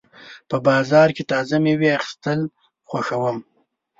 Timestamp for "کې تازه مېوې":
1.15-1.89